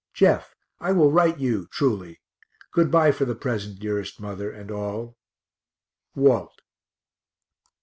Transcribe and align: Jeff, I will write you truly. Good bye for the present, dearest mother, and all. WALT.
Jeff, 0.15 0.55
I 0.79 0.93
will 0.93 1.11
write 1.11 1.37
you 1.39 1.67
truly. 1.67 2.21
Good 2.71 2.89
bye 2.89 3.11
for 3.11 3.25
the 3.25 3.35
present, 3.35 3.77
dearest 3.79 4.19
mother, 4.19 4.49
and 4.51 4.71
all. 4.71 5.15
WALT. 6.15 6.63